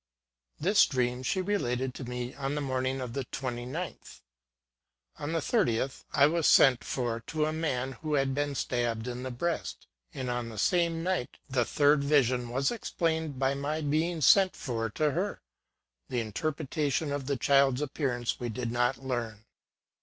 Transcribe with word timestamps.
This 0.59 0.87
dream 0.87 1.21
she 1.21 1.41
related 1.43 1.93
to 1.93 2.03
me 2.03 2.33
on 2.33 2.55
the 2.55 2.59
morning 2.59 2.99
of 3.01 3.13
the 3.13 3.25
29th. 3.25 4.21
On 5.19 5.31
the 5.31 5.37
30th, 5.39 6.05
I 6.11 6.25
was 6.25 6.47
sent 6.47 6.83
for 6.83 7.19
to 7.27 7.45
a 7.45 7.53
man 7.53 7.91
who 8.01 8.15
had 8.15 8.33
been 8.33 8.55
stabbed 8.55 9.07
in 9.07 9.21
the 9.21 9.29
breast; 9.29 9.85
and, 10.11 10.27
on 10.27 10.49
the 10.49 10.57
same 10.57 11.03
night, 11.03 11.37
the 11.47 11.65
third 11.65 12.03
vision 12.03 12.49
was 12.49 12.71
explained 12.71 13.37
by 13.37 13.53
my 13.53 13.81
being 13.81 14.21
sent 14.21 14.55
for 14.55 14.89
to 14.89 15.11
her. 15.11 15.43
The 16.09 16.19
in 16.19 16.33
terpretation 16.33 17.11
of 17.13 17.27
the 17.27 17.37
child's 17.37 17.79
appearance 17.79 18.39
we 18.39 18.49
did 18.49 18.71
not 18.71 19.03
learn. 19.05 19.45